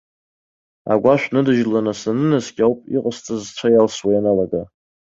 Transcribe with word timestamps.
Агәашә 0.91 1.27
ныдыжьланы 1.33 1.93
санынаскьа 2.01 2.63
ауп 2.67 2.81
иҟалаз 2.95 3.25
сцәа 3.45 3.67
иалсуа 3.71 4.11
ианалага. 4.13 4.61